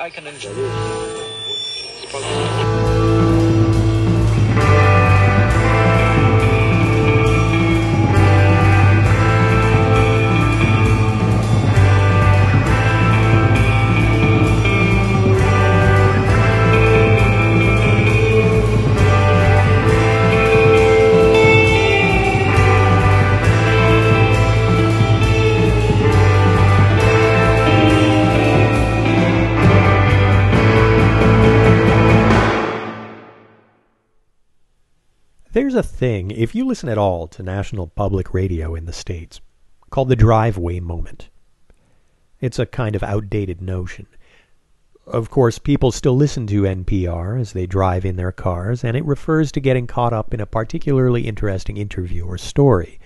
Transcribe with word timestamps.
I, 0.00 0.10
can 0.10 0.26
enjoy. 0.26 0.54
There's 35.68 35.84
a 35.84 35.96
thing, 35.96 36.30
if 36.30 36.54
you 36.54 36.66
listen 36.66 36.88
at 36.88 36.96
all 36.96 37.26
to 37.26 37.42
national 37.42 37.88
public 37.88 38.32
radio 38.32 38.74
in 38.74 38.86
the 38.86 38.92
States, 38.94 39.42
called 39.90 40.08
the 40.08 40.16
driveway 40.16 40.80
moment. 40.80 41.28
It's 42.40 42.58
a 42.58 42.64
kind 42.64 42.96
of 42.96 43.02
outdated 43.02 43.60
notion. 43.60 44.06
Of 45.06 45.28
course, 45.28 45.58
people 45.58 45.92
still 45.92 46.16
listen 46.16 46.46
to 46.46 46.62
NPR 46.62 47.38
as 47.38 47.52
they 47.52 47.66
drive 47.66 48.06
in 48.06 48.16
their 48.16 48.32
cars, 48.32 48.82
and 48.82 48.96
it 48.96 49.04
refers 49.04 49.52
to 49.52 49.60
getting 49.60 49.86
caught 49.86 50.14
up 50.14 50.32
in 50.32 50.40
a 50.40 50.46
particularly 50.46 51.26
interesting 51.26 51.76
interview 51.76 52.24
or 52.24 52.38
story, 52.38 52.98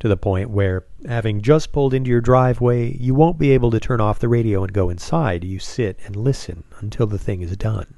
to 0.00 0.08
the 0.08 0.16
point 0.16 0.48
where, 0.48 0.86
having 1.06 1.42
just 1.42 1.72
pulled 1.72 1.92
into 1.92 2.08
your 2.08 2.22
driveway, 2.22 2.96
you 2.96 3.14
won't 3.14 3.36
be 3.36 3.50
able 3.50 3.70
to 3.70 3.78
turn 3.78 4.00
off 4.00 4.18
the 4.18 4.30
radio 4.30 4.64
and 4.64 4.72
go 4.72 4.88
inside. 4.88 5.44
You 5.44 5.58
sit 5.58 5.98
and 6.06 6.16
listen 6.16 6.64
until 6.80 7.06
the 7.06 7.18
thing 7.18 7.42
is 7.42 7.54
done. 7.58 7.96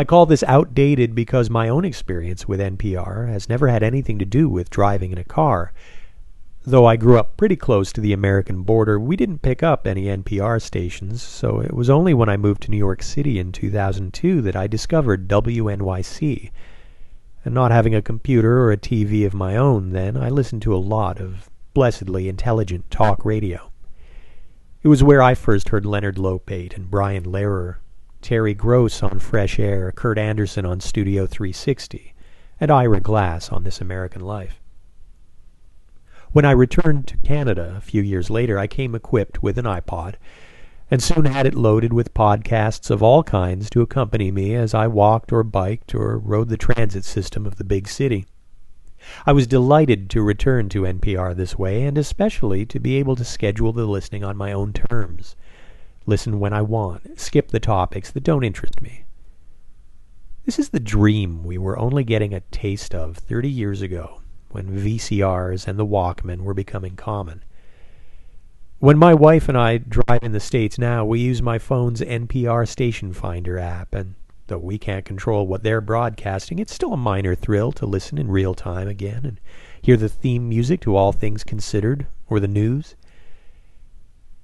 I 0.00 0.04
call 0.04 0.24
this 0.24 0.42
outdated 0.44 1.14
because 1.14 1.50
my 1.50 1.68
own 1.68 1.84
experience 1.84 2.48
with 2.48 2.58
NPR 2.58 3.28
has 3.28 3.50
never 3.50 3.68
had 3.68 3.82
anything 3.82 4.18
to 4.18 4.24
do 4.24 4.48
with 4.48 4.70
driving 4.70 5.12
in 5.12 5.18
a 5.18 5.24
car. 5.24 5.74
Though 6.64 6.86
I 6.86 6.96
grew 6.96 7.18
up 7.18 7.36
pretty 7.36 7.56
close 7.56 7.92
to 7.92 8.00
the 8.00 8.14
American 8.14 8.62
border, 8.62 8.98
we 8.98 9.14
didn't 9.14 9.42
pick 9.42 9.62
up 9.62 9.86
any 9.86 10.04
NPR 10.04 10.62
stations, 10.62 11.22
so 11.22 11.60
it 11.60 11.74
was 11.74 11.90
only 11.90 12.14
when 12.14 12.30
I 12.30 12.38
moved 12.38 12.62
to 12.62 12.70
New 12.70 12.78
York 12.78 13.02
City 13.02 13.38
in 13.38 13.52
2002 13.52 14.40
that 14.40 14.56
I 14.56 14.66
discovered 14.66 15.28
WNYC. 15.28 16.50
And 17.44 17.52
not 17.52 17.70
having 17.70 17.94
a 17.94 18.00
computer 18.00 18.58
or 18.62 18.72
a 18.72 18.78
TV 18.78 19.26
of 19.26 19.34
my 19.34 19.54
own 19.54 19.90
then, 19.90 20.16
I 20.16 20.30
listened 20.30 20.62
to 20.62 20.74
a 20.74 20.78
lot 20.78 21.20
of 21.20 21.50
blessedly 21.74 22.26
intelligent 22.26 22.90
talk 22.90 23.22
radio. 23.26 23.70
It 24.82 24.88
was 24.88 25.04
where 25.04 25.20
I 25.20 25.34
first 25.34 25.68
heard 25.68 25.84
Leonard 25.84 26.16
Lopate 26.16 26.74
and 26.74 26.90
Brian 26.90 27.24
Lehrer 27.24 27.80
Terry 28.20 28.54
Gross 28.54 29.02
on 29.02 29.18
Fresh 29.18 29.58
Air, 29.58 29.92
Kurt 29.92 30.18
Andersen 30.18 30.66
on 30.66 30.80
Studio 30.80 31.26
360, 31.26 32.14
and 32.60 32.70
Ira 32.70 33.00
Glass 33.00 33.50
on 33.50 33.64
This 33.64 33.80
American 33.80 34.22
Life. 34.22 34.60
When 36.32 36.44
I 36.44 36.52
returned 36.52 37.06
to 37.08 37.16
Canada 37.18 37.74
a 37.76 37.80
few 37.80 38.02
years 38.02 38.30
later, 38.30 38.58
I 38.58 38.66
came 38.66 38.94
equipped 38.94 39.42
with 39.42 39.58
an 39.58 39.64
iPod 39.64 40.14
and 40.90 41.02
soon 41.02 41.24
had 41.24 41.46
it 41.46 41.54
loaded 41.54 41.92
with 41.92 42.14
podcasts 42.14 42.90
of 42.90 43.02
all 43.02 43.22
kinds 43.22 43.70
to 43.70 43.80
accompany 43.80 44.30
me 44.30 44.54
as 44.54 44.74
I 44.74 44.88
walked 44.88 45.32
or 45.32 45.44
biked 45.44 45.94
or 45.94 46.18
rode 46.18 46.48
the 46.48 46.56
transit 46.56 47.04
system 47.04 47.46
of 47.46 47.56
the 47.56 47.64
big 47.64 47.88
city. 47.88 48.26
I 49.24 49.32
was 49.32 49.46
delighted 49.46 50.10
to 50.10 50.22
return 50.22 50.68
to 50.70 50.82
NPR 50.82 51.34
this 51.34 51.56
way, 51.56 51.84
and 51.84 51.96
especially 51.96 52.66
to 52.66 52.78
be 52.78 52.96
able 52.96 53.16
to 53.16 53.24
schedule 53.24 53.72
the 53.72 53.86
listening 53.86 54.24
on 54.24 54.36
my 54.36 54.52
own 54.52 54.72
terms 54.72 55.36
listen 56.06 56.40
when 56.40 56.52
I 56.52 56.62
want, 56.62 57.20
skip 57.20 57.48
the 57.48 57.60
topics 57.60 58.10
that 58.10 58.24
don't 58.24 58.44
interest 58.44 58.80
me. 58.82 59.04
This 60.44 60.58
is 60.58 60.70
the 60.70 60.80
dream 60.80 61.44
we 61.44 61.58
were 61.58 61.78
only 61.78 62.02
getting 62.02 62.34
a 62.34 62.40
taste 62.40 62.94
of 62.94 63.16
30 63.16 63.48
years 63.48 63.82
ago 63.82 64.20
when 64.50 64.78
VCRs 64.78 65.68
and 65.68 65.78
the 65.78 65.86
Walkman 65.86 66.40
were 66.40 66.54
becoming 66.54 66.96
common. 66.96 67.44
When 68.78 68.98
my 68.98 69.12
wife 69.12 69.48
and 69.48 69.58
I 69.58 69.78
drive 69.78 70.22
in 70.22 70.32
the 70.32 70.40
States 70.40 70.78
now, 70.78 71.04
we 71.04 71.20
use 71.20 71.42
my 71.42 71.58
phone's 71.58 72.00
NPR 72.00 72.66
Station 72.66 73.12
Finder 73.12 73.58
app, 73.58 73.94
and 73.94 74.14
though 74.46 74.58
we 74.58 74.78
can't 74.78 75.04
control 75.04 75.46
what 75.46 75.62
they're 75.62 75.82
broadcasting, 75.82 76.58
it's 76.58 76.74
still 76.74 76.94
a 76.94 76.96
minor 76.96 77.34
thrill 77.34 77.72
to 77.72 77.86
listen 77.86 78.16
in 78.16 78.28
real 78.30 78.54
time 78.54 78.88
again 78.88 79.24
and 79.24 79.40
hear 79.82 79.96
the 79.96 80.08
theme 80.08 80.48
music 80.48 80.80
to 80.80 80.96
All 80.96 81.12
Things 81.12 81.44
Considered 81.44 82.06
or 82.28 82.40
the 82.40 82.48
news. 82.48 82.96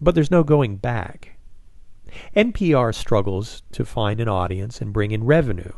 But 0.00 0.14
there's 0.14 0.31
no 0.31 0.44
going 0.44 0.76
back. 0.76 1.35
NPR 2.34 2.94
struggles 2.94 3.62
to 3.72 3.84
find 3.84 4.21
an 4.21 4.28
audience 4.28 4.81
and 4.81 4.93
bring 4.93 5.11
in 5.11 5.25
revenue, 5.25 5.72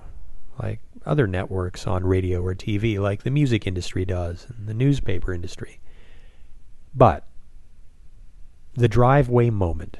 like 0.63 0.81
other 1.07 1.27
networks 1.27 1.87
on 1.87 2.05
radio 2.05 2.43
or 2.43 2.55
TV, 2.55 2.99
like 2.99 3.23
the 3.23 3.31
music 3.31 3.67
industry 3.67 4.05
does 4.05 4.47
and 4.57 4.69
the 4.69 4.75
newspaper 4.75 5.33
industry. 5.33 5.81
But 6.95 7.27
the 8.75 8.89
driveway 8.89 9.51
moment. 9.51 9.99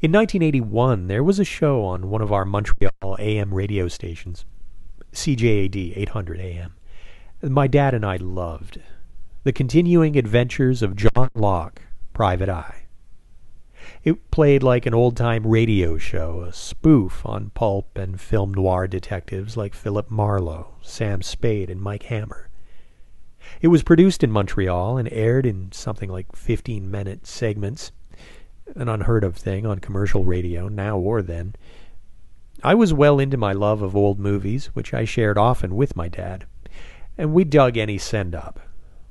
In 0.00 0.12
1981, 0.12 1.08
there 1.08 1.24
was 1.24 1.40
a 1.40 1.44
show 1.44 1.84
on 1.84 2.10
one 2.10 2.22
of 2.22 2.32
our 2.32 2.44
Montreal 2.44 3.16
AM 3.18 3.52
radio 3.52 3.88
stations, 3.88 4.44
CJAD 5.12 5.96
800 5.96 6.38
AM. 6.38 6.74
My 7.42 7.66
dad 7.66 7.94
and 7.94 8.06
I 8.06 8.16
loved 8.16 8.80
The 9.42 9.52
Continuing 9.52 10.16
Adventures 10.16 10.82
of 10.82 10.94
John 10.94 11.28
Locke, 11.34 11.82
Private 12.12 12.48
Eye. 12.48 12.81
It 14.04 14.32
played 14.32 14.64
like 14.64 14.84
an 14.84 14.94
old 14.94 15.16
time 15.16 15.46
radio 15.46 15.96
show, 15.96 16.42
a 16.42 16.52
spoof 16.52 17.24
on 17.24 17.50
pulp 17.50 17.96
and 17.96 18.20
film 18.20 18.52
noir 18.52 18.88
detectives 18.88 19.56
like 19.56 19.74
Philip 19.74 20.10
Marlowe, 20.10 20.74
Sam 20.82 21.22
Spade, 21.22 21.70
and 21.70 21.80
Mike 21.80 22.04
Hammer. 22.04 22.48
It 23.60 23.68
was 23.68 23.84
produced 23.84 24.24
in 24.24 24.32
Montreal 24.32 24.98
and 24.98 25.08
aired 25.12 25.46
in 25.46 25.70
something 25.70 26.10
like 26.10 26.34
15 26.34 26.90
minute 26.90 27.28
segments, 27.28 27.92
an 28.74 28.88
unheard 28.88 29.22
of 29.22 29.36
thing 29.36 29.66
on 29.66 29.78
commercial 29.78 30.24
radio, 30.24 30.66
now 30.66 30.98
or 30.98 31.22
then. 31.22 31.54
I 32.64 32.74
was 32.74 32.92
well 32.92 33.20
into 33.20 33.36
my 33.36 33.52
love 33.52 33.82
of 33.82 33.94
old 33.94 34.18
movies, 34.18 34.66
which 34.74 34.92
I 34.92 35.04
shared 35.04 35.38
often 35.38 35.76
with 35.76 35.94
my 35.94 36.08
dad, 36.08 36.46
and 37.16 37.32
we 37.32 37.44
dug 37.44 37.76
any 37.76 37.98
send 37.98 38.34
up. 38.34 38.58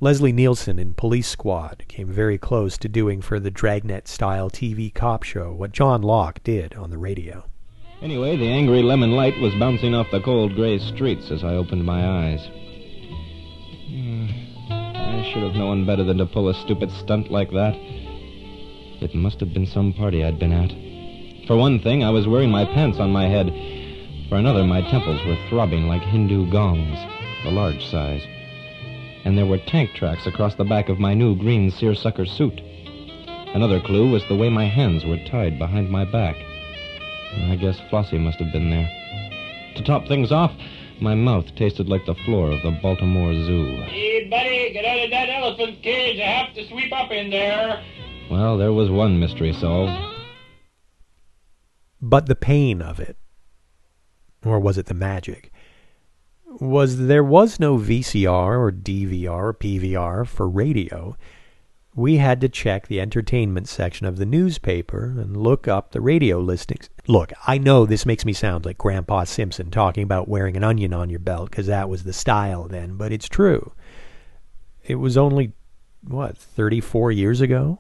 Leslie 0.04 0.32
Nielsen 0.32 0.80
in 0.80 0.96
Police 0.96 1.28
Squad 1.28 1.84
came 1.88 2.08
very 2.08 2.40
close 2.40 2.76
to 2.80 2.90
doing 2.90 3.22
for 3.22 3.40
the 3.40 3.52
Dragnet 3.52 4.08
style 4.08 4.50
TV 4.50 4.92
cop 4.92 5.22
show 5.22 5.52
what 5.52 5.74
John 5.74 6.02
Locke 6.02 6.42
did 6.44 6.74
on 6.74 6.90
the 6.90 6.98
radio. 6.98 7.46
Anyway, 8.02 8.36
the 8.36 8.50
angry 8.50 8.82
lemon 8.82 9.12
light 9.12 9.40
was 9.40 9.54
bouncing 9.60 9.94
off 9.94 10.10
the 10.12 10.20
cold 10.20 10.56
gray 10.56 10.80
streets 10.80 11.30
as 11.30 11.44
I 11.44 11.54
opened 11.54 11.86
my 11.86 12.04
eyes. 12.04 12.40
Hmm, 13.90 14.26
I 14.72 15.30
should 15.32 15.44
have 15.44 15.54
known 15.54 15.86
better 15.86 16.04
than 16.04 16.18
to 16.18 16.26
pull 16.26 16.50
a 16.50 16.56
stupid 16.56 16.90
stunt 16.90 17.30
like 17.30 17.52
that. 17.52 17.76
It 17.76 19.14
must 19.14 19.40
have 19.40 19.54
been 19.54 19.68
some 19.68 19.94
party 19.94 20.24
I'd 20.24 20.40
been 20.40 20.52
at. 20.52 21.46
For 21.46 21.56
one 21.56 21.80
thing, 21.80 22.04
I 22.04 22.10
was 22.10 22.28
wearing 22.28 22.50
my 22.50 22.66
pants 22.66 22.98
on 22.98 23.12
my 23.12 23.28
head. 23.28 23.54
For 24.30 24.38
another, 24.38 24.64
my 24.64 24.82
temples 24.82 25.24
were 25.28 25.38
throbbing 25.48 25.88
like 25.88 26.02
Hindu 26.02 26.50
gongs, 26.50 26.98
the 27.44 27.52
large 27.52 27.86
size 27.86 28.24
and 29.24 29.38
there 29.38 29.46
were 29.46 29.58
tank 29.58 29.92
tracks 29.96 30.26
across 30.26 30.56
the 30.56 30.64
back 30.64 30.90
of 30.90 31.00
my 31.00 31.14
new 31.14 31.36
green 31.36 31.72
seersucker 31.72 32.26
suit. 32.26 32.62
Another 33.54 33.80
clue 33.80 34.10
was 34.10 34.24
the 34.28 34.36
way 34.36 34.50
my 34.50 34.66
hands 34.66 35.06
were 35.06 35.18
tied 35.26 35.60
behind 35.60 35.90
my 35.90 36.06
back. 36.06 36.36
I 37.34 37.56
guess 37.56 37.80
Flossie 37.90 38.20
must 38.20 38.40
have 38.40 38.52
been 38.52 38.70
there. 38.70 38.90
To 39.76 39.84
top 39.84 40.08
things 40.08 40.32
off, 40.32 40.52
my 41.02 41.16
mouth 41.16 41.46
tasted 41.56 41.90
like 41.90 42.06
the 42.06 42.16
floor 42.26 42.52
of 42.52 42.62
the 42.62 42.78
Baltimore 42.82 43.34
Zoo. 43.34 43.82
Hey, 43.84 44.28
buddy, 44.30 44.74
get 44.74 44.86
out 44.86 45.04
of 45.04 45.10
that 45.12 45.30
elephant 45.30 45.82
cage. 45.82 46.20
I 46.20 46.26
have 46.26 46.54
to 46.56 46.68
sweep 46.68 46.94
up 46.94 47.12
in 47.12 47.30
there. 47.30 47.84
Well, 48.30 48.58
there 48.58 48.74
was 48.74 48.90
one 48.90 49.20
mystery 49.20 49.54
solved. 49.54 49.92
But 52.02 52.28
the 52.28 52.36
pain 52.36 52.82
of 52.82 53.00
it, 53.00 53.18
or 54.44 54.60
was 54.60 54.78
it 54.78 54.88
the 54.88 54.94
magic? 54.94 55.52
Was 56.60 57.08
there 57.08 57.24
was 57.24 57.60
no 57.60 57.78
VCR 57.78 58.60
or 58.60 58.72
DVR 58.72 59.30
or 59.30 59.54
PVR 59.54 60.28
for 60.28 60.50
radio. 60.50 61.16
We 61.94 62.18
had 62.18 62.40
to 62.42 62.50
check 62.50 62.88
the 62.88 63.02
entertainment 63.02 63.68
section 63.68 64.06
of 64.06 64.18
the 64.18 64.26
newspaper 64.26 65.06
and 65.18 65.36
look 65.36 65.68
up 65.68 65.92
the 65.92 66.02
radio 66.02 66.40
listings. 66.40 66.90
Look, 67.08 67.34
I 67.48 67.58
know 67.58 67.86
this 67.86 68.06
makes 68.06 68.24
me 68.24 68.34
sound 68.34 68.66
like 68.66 68.78
Grandpa 68.78 69.26
Simpson 69.26 69.72
talking 69.72 70.04
about 70.04 70.30
wearing 70.30 70.56
an 70.56 70.64
onion 70.64 70.94
on 70.94 71.10
your 71.10 71.20
belt 71.20 71.50
because 71.50 71.68
that 71.68 71.90
was 71.90 72.04
the 72.04 72.14
style 72.14 72.68
then, 72.68 72.96
but 72.96 73.12
it's 73.12 73.28
true. 73.28 73.74
It 74.84 74.96
was 74.96 75.18
only, 75.18 75.52
what, 76.02 76.38
34 76.38 77.12
years 77.12 77.42
ago? 77.42 77.80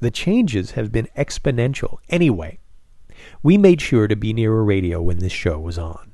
The 0.00 0.10
changes 0.10 0.72
have 0.72 0.92
been 0.92 1.08
exponential. 1.16 1.98
Anyway, 2.10 2.58
we 3.42 3.56
made 3.56 3.80
sure 3.80 4.06
to 4.06 4.16
be 4.16 4.34
near 4.34 4.58
a 4.58 4.62
radio 4.62 5.00
when 5.00 5.18
this 5.18 5.32
show 5.32 5.58
was 5.58 5.78
on. 5.78 6.12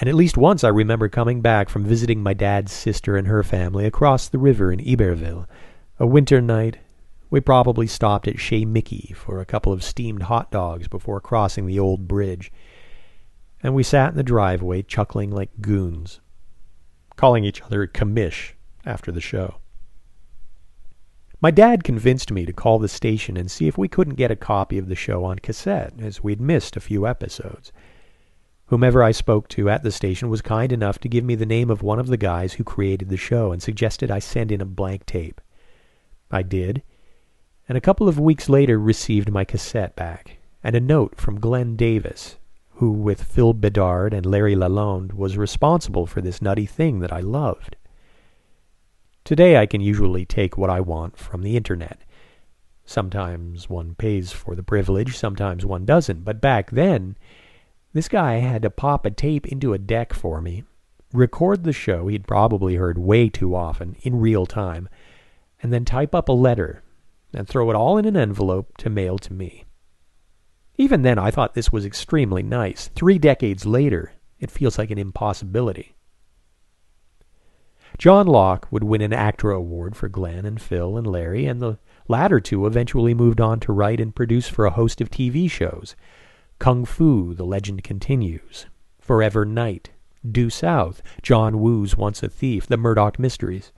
And 0.00 0.08
at 0.08 0.14
least 0.14 0.36
once 0.36 0.62
I 0.62 0.68
remember 0.68 1.08
coming 1.08 1.40
back 1.40 1.68
from 1.68 1.84
visiting 1.84 2.22
my 2.22 2.32
dad's 2.32 2.72
sister 2.72 3.16
and 3.16 3.26
her 3.26 3.42
family 3.42 3.84
across 3.84 4.28
the 4.28 4.38
river 4.38 4.70
in 4.72 4.80
Iberville, 4.80 5.46
a 5.98 6.06
winter 6.06 6.40
night 6.40 6.78
We 7.30 7.40
probably 7.40 7.86
stopped 7.86 8.26
at 8.26 8.38
Chez 8.38 8.64
Mickey 8.64 9.12
for 9.14 9.40
a 9.40 9.44
couple 9.44 9.72
of 9.72 9.82
steamed 9.84 10.24
hot 10.24 10.50
dogs 10.50 10.88
before 10.88 11.20
crossing 11.20 11.66
the 11.66 11.78
old 11.78 12.08
bridge, 12.08 12.50
and 13.62 13.74
we 13.74 13.82
sat 13.82 14.10
in 14.10 14.16
the 14.16 14.22
driveway 14.22 14.82
chuckling 14.82 15.30
like 15.30 15.60
goons, 15.60 16.20
calling 17.16 17.44
each 17.44 17.60
other 17.60 17.86
commish 17.86 18.54
after 18.86 19.12
the 19.12 19.20
show. 19.20 19.56
My 21.40 21.50
dad 21.50 21.84
convinced 21.84 22.32
me 22.32 22.46
to 22.46 22.52
call 22.52 22.78
the 22.78 22.88
station 22.88 23.36
and 23.36 23.50
see 23.50 23.68
if 23.68 23.76
we 23.76 23.88
couldn't 23.88 24.14
get 24.14 24.30
a 24.30 24.36
copy 24.36 24.78
of 24.78 24.88
the 24.88 24.94
show 24.94 25.24
on 25.24 25.38
cassette, 25.38 25.92
as 26.00 26.22
we'd 26.22 26.40
missed 26.40 26.76
a 26.76 26.80
few 26.80 27.06
episodes. 27.06 27.72
Whomever 28.68 29.02
I 29.02 29.12
spoke 29.12 29.48
to 29.48 29.70
at 29.70 29.82
the 29.82 29.90
station 29.90 30.28
was 30.28 30.42
kind 30.42 30.72
enough 30.72 30.98
to 30.98 31.08
give 31.08 31.24
me 31.24 31.34
the 31.34 31.46
name 31.46 31.70
of 31.70 31.82
one 31.82 31.98
of 31.98 32.08
the 32.08 32.18
guys 32.18 32.54
who 32.54 32.64
created 32.64 33.08
the 33.08 33.16
show 33.16 33.50
and 33.50 33.62
suggested 33.62 34.10
I 34.10 34.18
send 34.18 34.52
in 34.52 34.60
a 34.60 34.66
blank 34.66 35.06
tape. 35.06 35.40
I 36.30 36.42
did, 36.42 36.82
and 37.66 37.78
a 37.78 37.82
couple 37.82 38.08
of 38.08 38.20
weeks 38.20 38.50
later 38.50 38.78
received 38.78 39.30
my 39.30 39.46
cassette 39.46 39.96
back, 39.96 40.36
and 40.62 40.76
a 40.76 40.80
note 40.80 41.16
from 41.16 41.40
Glenn 41.40 41.76
Davis, 41.76 42.36
who 42.72 42.92
with 42.92 43.24
Phil 43.24 43.54
Bedard 43.54 44.12
and 44.12 44.26
Larry 44.26 44.54
Lalonde 44.54 45.14
was 45.14 45.38
responsible 45.38 46.06
for 46.06 46.20
this 46.20 46.42
nutty 46.42 46.66
thing 46.66 47.00
that 47.00 47.12
I 47.12 47.20
loved. 47.20 47.76
Today 49.24 49.56
I 49.56 49.64
can 49.64 49.80
usually 49.80 50.26
take 50.26 50.58
what 50.58 50.68
I 50.68 50.80
want 50.80 51.16
from 51.16 51.40
the 51.40 51.56
internet. 51.56 52.02
Sometimes 52.84 53.70
one 53.70 53.94
pays 53.94 54.30
for 54.32 54.54
the 54.54 54.62
privilege, 54.62 55.16
sometimes 55.16 55.64
one 55.64 55.86
doesn't, 55.86 56.22
but 56.22 56.42
back 56.42 56.70
then, 56.70 57.16
this 57.92 58.08
guy 58.08 58.36
had 58.36 58.62
to 58.62 58.70
pop 58.70 59.06
a 59.06 59.10
tape 59.10 59.46
into 59.46 59.72
a 59.72 59.78
deck 59.78 60.12
for 60.12 60.40
me, 60.40 60.64
record 61.12 61.64
the 61.64 61.72
show 61.72 62.08
he'd 62.08 62.26
probably 62.26 62.74
heard 62.74 62.98
way 62.98 63.28
too 63.28 63.54
often 63.54 63.96
in 64.02 64.20
real 64.20 64.46
time, 64.46 64.88
and 65.62 65.72
then 65.72 65.84
type 65.84 66.14
up 66.14 66.28
a 66.28 66.32
letter 66.32 66.82
and 67.32 67.48
throw 67.48 67.70
it 67.70 67.76
all 67.76 67.98
in 67.98 68.04
an 68.04 68.16
envelope 68.16 68.76
to 68.78 68.90
mail 68.90 69.18
to 69.18 69.32
me. 69.32 69.64
Even 70.76 71.02
then, 71.02 71.18
I 71.18 71.30
thought 71.30 71.54
this 71.54 71.72
was 71.72 71.84
extremely 71.84 72.42
nice. 72.42 72.88
Three 72.94 73.18
decades 73.18 73.66
later, 73.66 74.12
it 74.38 74.50
feels 74.50 74.78
like 74.78 74.90
an 74.90 74.98
impossibility. 74.98 75.96
John 77.96 78.26
Locke 78.26 78.68
would 78.70 78.84
win 78.84 79.00
an 79.00 79.12
ACTRA 79.12 79.56
award 79.56 79.96
for 79.96 80.08
Glenn 80.08 80.44
and 80.44 80.60
Phil 80.60 80.96
and 80.96 81.06
Larry, 81.06 81.46
and 81.46 81.60
the 81.60 81.78
latter 82.06 82.38
two 82.38 82.64
eventually 82.64 83.12
moved 83.12 83.40
on 83.40 83.58
to 83.60 83.72
write 83.72 84.00
and 84.00 84.14
produce 84.14 84.46
for 84.46 84.66
a 84.66 84.70
host 84.70 85.00
of 85.00 85.10
TV 85.10 85.50
shows 85.50 85.96
Kung 86.58 86.84
Fu, 86.84 87.34
The 87.34 87.44
Legend 87.44 87.84
Continues, 87.84 88.66
Forever 88.98 89.44
Knight, 89.44 89.90
Due 90.28 90.50
South, 90.50 91.02
John 91.22 91.60
Woo's 91.60 91.96
Once 91.96 92.22
a 92.22 92.28
Thief, 92.28 92.66
The 92.66 92.76
Murdoch 92.76 93.18
Mysteries. 93.18 93.72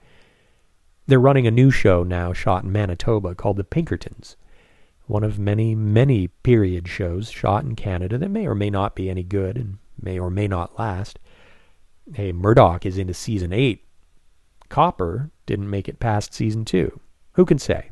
They're 1.05 1.19
running 1.19 1.45
a 1.45 1.51
new 1.51 1.69
show 1.69 2.03
now 2.03 2.33
shot 2.33 2.63
in 2.63 2.71
Manitoba 2.71 3.35
called 3.35 3.57
The 3.57 3.63
Pinkertons, 3.63 4.35
one 5.05 5.23
of 5.23 5.37
many, 5.37 5.75
many 5.75 6.27
period 6.27 6.87
shows 6.87 7.29
shot 7.29 7.63
in 7.63 7.75
Canada 7.75 8.17
that 8.17 8.29
may 8.29 8.47
or 8.47 8.55
may 8.55 8.69
not 8.69 8.95
be 8.95 9.09
any 9.09 9.23
good 9.23 9.57
and 9.57 9.77
may 10.01 10.17
or 10.17 10.29
may 10.29 10.47
not 10.47 10.79
last. 10.79 11.19
Hey, 12.13 12.31
Murdoch 12.31 12.85
is 12.85 12.97
into 12.97 13.13
season 13.13 13.53
8. 13.53 13.85
Copper 14.69 15.29
didn't 15.45 15.69
make 15.69 15.87
it 15.87 15.99
past 15.99 16.33
season 16.33 16.65
2. 16.65 16.99
Who 17.33 17.45
can 17.45 17.59
say? 17.59 17.91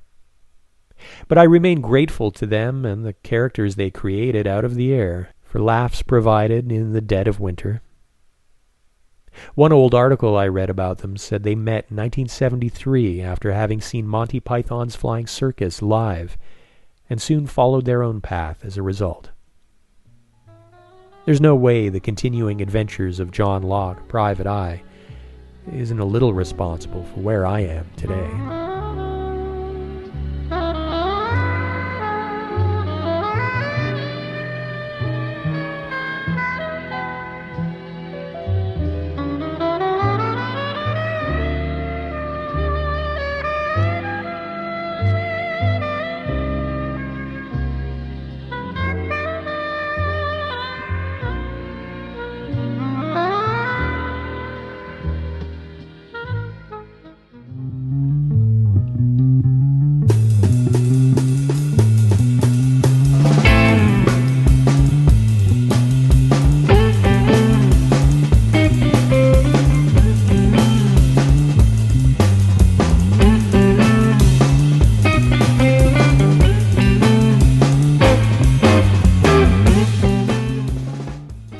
But 1.27 1.37
I 1.37 1.43
remain 1.43 1.81
grateful 1.81 2.31
to 2.31 2.45
them 2.45 2.85
and 2.85 3.05
the 3.05 3.13
characters 3.13 3.75
they 3.75 3.89
created 3.89 4.47
out 4.47 4.65
of 4.65 4.75
the 4.75 4.93
air 4.93 5.33
for 5.43 5.59
laughs 5.59 6.01
provided 6.01 6.71
in 6.71 6.93
the 6.93 7.01
dead 7.01 7.27
of 7.27 7.39
winter 7.39 7.81
one 9.55 9.71
old 9.71 9.93
article 9.93 10.37
I 10.37 10.47
read 10.47 10.69
about 10.69 10.99
them 10.99 11.17
said 11.17 11.43
they 11.43 11.55
met 11.55 11.85
in 11.89 11.97
1973 11.97 13.21
after 13.21 13.53
having 13.53 13.81
seen 13.81 14.07
Monty 14.07 14.39
Python's 14.39 14.95
Flying 14.95 15.27
Circus 15.27 15.81
live 15.81 16.37
and 17.09 17.21
soon 17.21 17.47
followed 17.47 17.85
their 17.85 18.03
own 18.03 18.21
path 18.21 18.63
as 18.63 18.77
a 18.77 18.83
result. 18.83 19.31
There's 21.25 21.41
no 21.41 21.55
way 21.55 21.89
the 21.89 21.99
continuing 21.99 22.61
adventures 22.61 23.19
of 23.19 23.31
John 23.31 23.63
Locke, 23.63 24.07
Private 24.07 24.47
Eye, 24.47 24.83
isn't 25.71 25.99
a 25.99 26.05
little 26.05 26.33
responsible 26.33 27.03
for 27.03 27.19
where 27.19 27.45
I 27.45 27.61
am 27.61 27.89
today. 27.95 28.69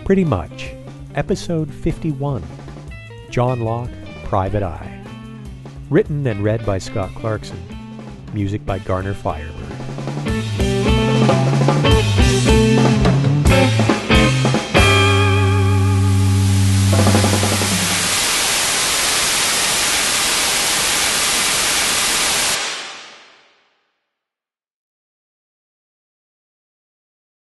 Pretty 0.10 0.26
much. 0.26 0.72
Episode 1.14 1.72
51 1.72 2.42
John 3.30 3.60
Locke, 3.60 3.92
Private 4.24 4.64
Eye. 4.64 5.06
Written 5.92 6.26
and 6.26 6.44
read 6.44 6.66
by 6.66 6.80
Scott 6.80 7.12
Clarkson. 7.14 7.60
Music 8.34 8.66
by 8.66 8.80
Garner 8.80 9.14
Fire. 9.14 9.59